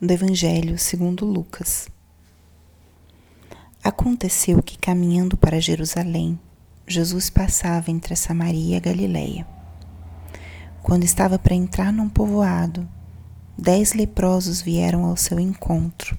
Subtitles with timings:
[0.00, 1.88] do Evangelho segundo Lucas.
[3.82, 6.38] Aconteceu que, caminhando para Jerusalém,
[6.86, 9.46] Jesus passava entre Samaria e Galiléia.
[10.82, 12.88] Quando estava para entrar num povoado,
[13.56, 16.18] dez leprosos vieram ao seu encontro.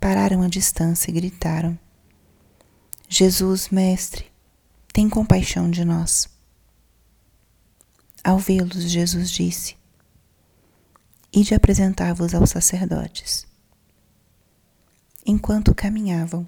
[0.00, 1.78] Pararam à distância e gritaram:
[3.08, 4.26] Jesus, Mestre,
[4.92, 6.28] tem compaixão de nós.
[8.22, 9.76] Ao vê-los, Jesus disse:
[11.34, 13.44] e de apresentar-vos aos sacerdotes.
[15.26, 16.46] Enquanto caminhavam,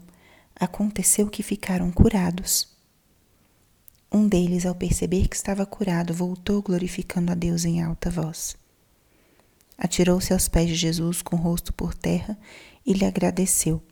[0.55, 2.69] aconteceu que ficaram curados.
[4.13, 8.57] Um deles, ao perceber que estava curado, voltou glorificando a Deus em alta voz.
[9.77, 12.39] Atirou-se aos pés de Jesus com o rosto por terra
[12.87, 13.83] e lhe agradeceu.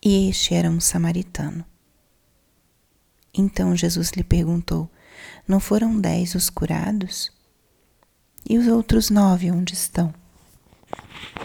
[0.00, 1.64] E este era um samaritano.
[3.34, 4.88] Então Jesus lhe perguntou:
[5.48, 7.32] Não foram dez os curados?
[8.48, 10.12] E os outros nove onde estão?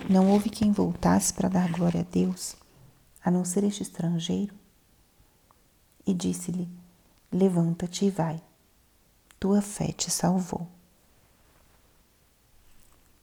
[0.09, 2.55] Não houve quem voltasse para dar glória a Deus,
[3.23, 4.53] a não ser este estrangeiro?
[6.05, 6.67] E disse-lhe:
[7.31, 8.41] Levanta-te e vai,
[9.39, 10.67] tua fé te salvou.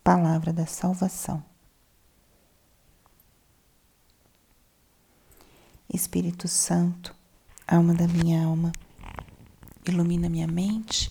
[0.05, 1.42] Palavra da salvação.
[5.92, 7.14] Espírito Santo,
[7.67, 8.72] alma da minha alma,
[9.86, 11.11] ilumina minha mente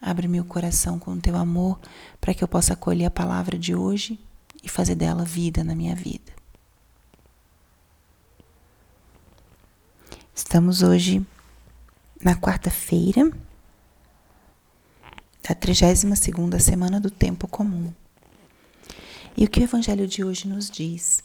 [0.00, 1.78] Abre meu coração com o teu amor
[2.20, 4.18] para que eu possa acolher a palavra de hoje
[4.62, 6.32] e fazer dela vida na minha vida.
[10.34, 11.26] Estamos hoje
[12.22, 13.28] na quarta-feira
[15.48, 17.92] da 32ª semana do tempo comum.
[19.36, 21.22] E o que o evangelho de hoje nos diz?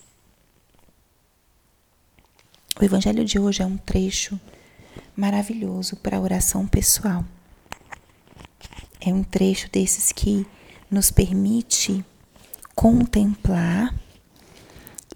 [2.79, 4.39] O evangelho de hoje é um trecho
[5.15, 7.23] maravilhoso para a oração pessoal.
[9.05, 10.47] É um trecho desses que
[10.89, 12.05] nos permite
[12.73, 13.93] contemplar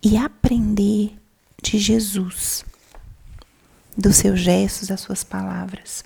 [0.04, 1.18] e aprender
[1.64, 2.66] de Jesus,
[3.98, 6.04] dos seus gestos, das suas palavras.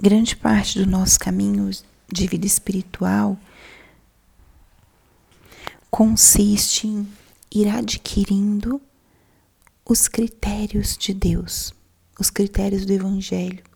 [0.00, 1.70] Grande parte do nosso caminho
[2.10, 3.36] de vida espiritual
[5.90, 7.06] consiste em
[7.50, 8.80] ir adquirindo
[9.84, 11.74] os critérios de Deus,
[12.18, 13.67] os critérios do Evangelho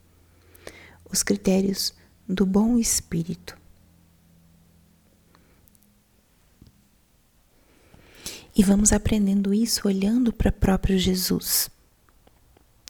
[1.12, 1.92] os critérios
[2.26, 3.56] do bom espírito.
[8.56, 11.70] E vamos aprendendo isso olhando para o próprio Jesus.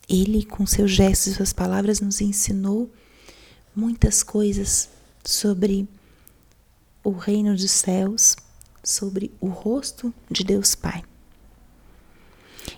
[0.09, 2.91] Ele, com seus gestos e suas palavras, nos ensinou
[3.75, 4.88] muitas coisas
[5.25, 5.88] sobre
[7.05, 8.37] o reino dos céus,
[8.82, 11.03] sobre o rosto de Deus Pai.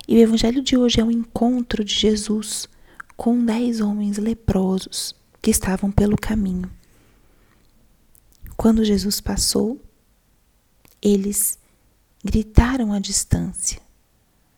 [0.07, 2.69] E o evangelho de hoje é um encontro de Jesus
[3.17, 6.73] com dez homens leprosos que estavam pelo caminho.
[8.57, 9.79] Quando Jesus passou,
[11.03, 11.59] eles
[12.25, 13.79] gritaram à distância: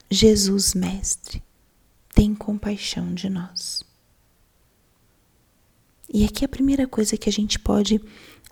[0.09, 1.43] Jesus, Mestre,
[2.15, 3.83] tem compaixão de nós.
[6.09, 8.01] E aqui a primeira coisa que a gente pode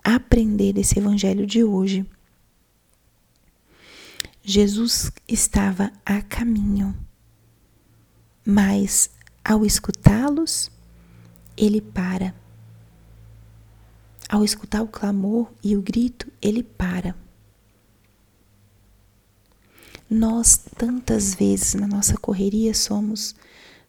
[0.03, 2.05] aprender desse evangelho de hoje.
[4.43, 6.93] Jesus estava a caminho,
[8.45, 9.09] mas
[9.41, 10.69] ao escutá-los,
[11.57, 12.33] ele para.
[14.27, 17.15] Ao escutar o clamor e o grito, ele para.
[20.09, 23.35] Nós, tantas vezes na nossa correria, somos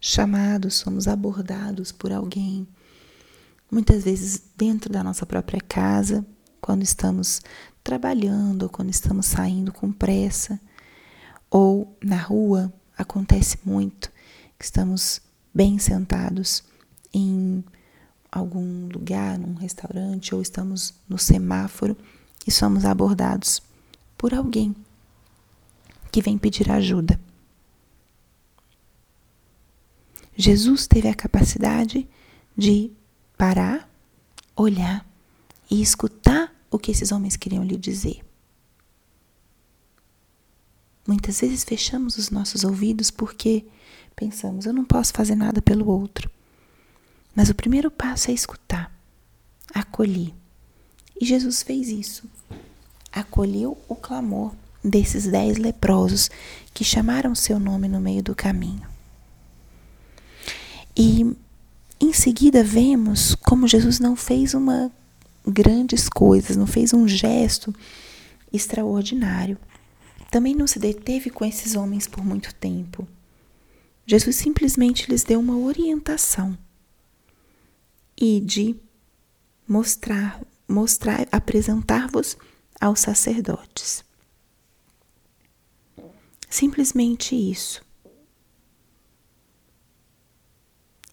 [0.00, 2.66] chamados, somos abordados por alguém.
[3.70, 6.24] Muitas vezes dentro da nossa própria casa,
[6.60, 7.40] quando estamos
[7.82, 10.60] trabalhando, ou quando estamos saindo com pressa,
[11.50, 14.10] ou na rua, acontece muito
[14.58, 15.20] que estamos
[15.54, 16.64] bem sentados
[17.16, 17.64] em
[18.30, 21.96] algum lugar, num restaurante, ou estamos no semáforo
[22.46, 23.62] e somos abordados
[24.18, 24.76] por alguém
[26.12, 27.18] que vem pedir ajuda.
[30.36, 32.06] Jesus teve a capacidade
[32.54, 32.90] de
[33.38, 33.88] parar,
[34.54, 35.06] olhar
[35.70, 38.20] e escutar o que esses homens queriam lhe dizer.
[41.06, 43.64] Muitas vezes fechamos os nossos ouvidos porque
[44.14, 46.35] pensamos: eu não posso fazer nada pelo outro.
[47.36, 48.90] Mas o primeiro passo é escutar,
[49.74, 50.32] acolher.
[51.20, 52.24] E Jesus fez isso.
[53.12, 56.30] Acolheu o clamor desses dez leprosos
[56.72, 58.88] que chamaram seu nome no meio do caminho.
[60.96, 61.36] E
[62.00, 64.90] em seguida vemos como Jesus não fez uma
[65.46, 67.74] grandes coisas, não fez um gesto
[68.50, 69.58] extraordinário.
[70.30, 73.06] Também não se deteve com esses homens por muito tempo.
[74.06, 76.56] Jesus simplesmente lhes deu uma orientação
[78.20, 78.76] e de
[79.68, 82.36] mostrar, mostrar, apresentar-vos
[82.80, 84.04] aos sacerdotes.
[86.48, 87.84] Simplesmente isso.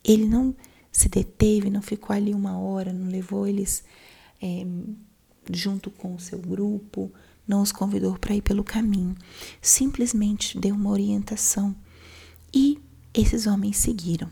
[0.04, 0.56] Ele não
[0.92, 3.84] se deteve, não ficou ali uma hora, não levou eles
[4.42, 4.66] é,
[5.52, 7.12] junto com o seu grupo,
[7.48, 9.16] não os convidou para ir pelo caminho.
[9.62, 11.76] Simplesmente deu uma orientação
[12.54, 12.80] e
[13.14, 14.30] esses homens seguiram.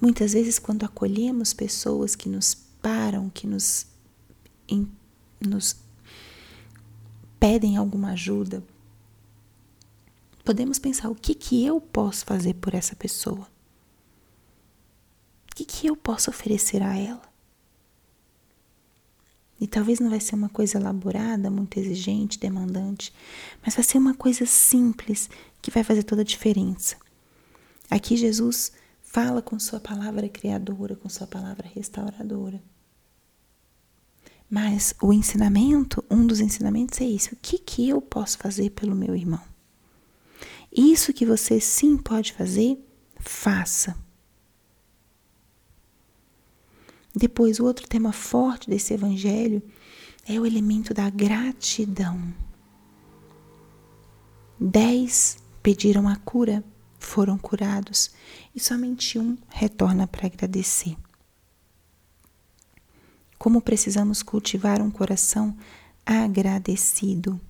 [0.00, 3.86] Muitas vezes, quando acolhemos pessoas que nos param, que nos,
[5.40, 5.76] nos
[7.38, 8.62] pedem alguma ajuda,
[10.44, 13.48] podemos pensar: o que, que eu posso fazer por essa pessoa?
[15.50, 17.28] O que, que eu posso oferecer a ela?
[19.60, 23.12] E talvez não vai ser uma coisa elaborada, muito exigente, demandante,
[23.64, 25.28] mas vai ser uma coisa simples
[25.60, 26.96] que vai fazer toda a diferença.
[27.90, 28.70] Aqui Jesus
[29.10, 32.62] fala com sua palavra criadora, com sua palavra restauradora.
[34.50, 38.94] Mas o ensinamento, um dos ensinamentos é esse: o que, que eu posso fazer pelo
[38.94, 39.42] meu irmão?
[40.70, 42.78] Isso que você sim pode fazer,
[43.18, 43.96] faça.
[47.14, 49.62] Depois, o outro tema forte desse evangelho
[50.26, 52.32] é o elemento da gratidão.
[54.60, 56.62] Dez pediram a cura,
[56.98, 58.10] foram curados,
[58.54, 60.96] e somente um retorna para agradecer.
[63.38, 65.56] Como precisamos cultivar um coração
[66.04, 67.40] agradecido,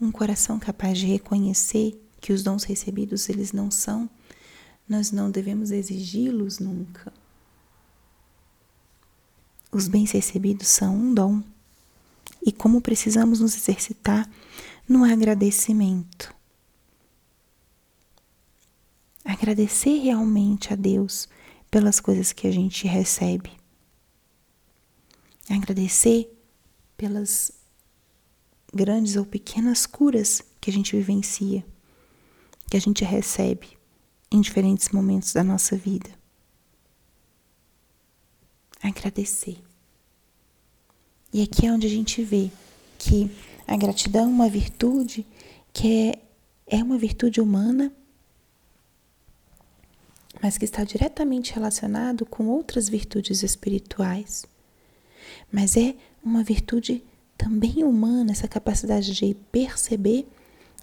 [0.00, 4.10] um coração capaz de reconhecer que os dons recebidos eles não são,
[4.88, 7.12] nós não devemos exigi-los nunca.
[9.70, 11.42] Os bens recebidos são um dom.
[12.44, 14.28] E como precisamos nos exercitar
[14.88, 16.34] no agradecimento.
[19.40, 21.26] Agradecer realmente a Deus
[21.70, 23.50] pelas coisas que a gente recebe.
[25.48, 26.30] Agradecer
[26.94, 27.50] pelas
[28.70, 31.64] grandes ou pequenas curas que a gente vivencia,
[32.70, 33.78] que a gente recebe
[34.30, 36.10] em diferentes momentos da nossa vida.
[38.82, 39.56] Agradecer.
[41.32, 42.50] E aqui é onde a gente vê
[42.98, 43.30] que
[43.66, 45.26] a gratidão é uma virtude
[45.72, 46.22] que é,
[46.66, 47.90] é uma virtude humana,
[50.42, 54.44] mas que está diretamente relacionado com outras virtudes espirituais.
[55.50, 57.02] Mas é uma virtude
[57.36, 60.26] também humana, essa capacidade de perceber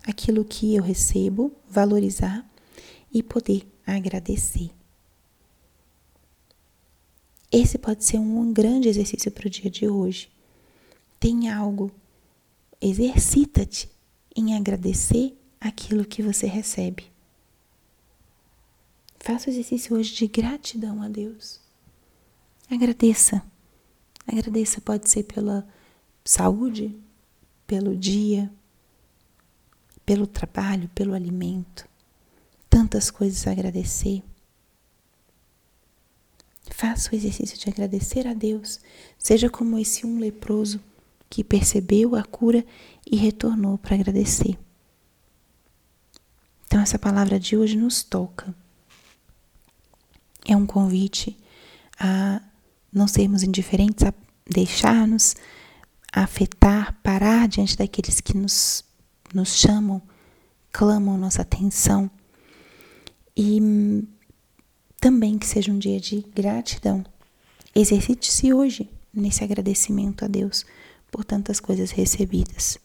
[0.03, 2.45] aquilo que eu recebo, valorizar
[3.13, 4.71] e poder agradecer.
[7.51, 10.29] Esse pode ser um grande exercício para o dia de hoje.
[11.19, 11.91] Tem algo,
[12.81, 13.89] exercita-te
[14.35, 17.05] em agradecer aquilo que você recebe.
[19.27, 21.59] Faça o exercício hoje de gratidão a Deus.
[22.71, 23.43] Agradeça.
[24.25, 25.67] Agradeça, pode ser pela
[26.23, 26.97] saúde,
[27.67, 28.49] pelo dia,
[30.05, 31.85] pelo trabalho, pelo alimento.
[32.69, 34.23] Tantas coisas a agradecer.
[36.71, 38.79] Faça o exercício de agradecer a Deus.
[39.19, 40.79] Seja como esse um leproso
[41.29, 42.65] que percebeu a cura
[43.05, 44.57] e retornou para agradecer.
[46.65, 48.55] Então, essa palavra de hoje nos toca.
[50.47, 51.37] É um convite
[51.99, 52.41] a
[52.91, 54.13] não sermos indiferentes, a
[54.49, 55.35] deixar-nos
[56.11, 58.83] afetar, parar diante daqueles que nos,
[59.33, 60.01] nos chamam,
[60.71, 62.09] clamam nossa atenção.
[63.35, 63.59] E
[64.99, 67.05] também que seja um dia de gratidão.
[67.75, 70.65] Exercite-se hoje nesse agradecimento a Deus
[71.11, 72.77] por tantas coisas recebidas.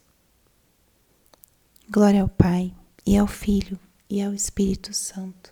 [1.89, 3.79] Glória ao Pai, e ao Filho,
[4.09, 5.52] e ao Espírito Santo,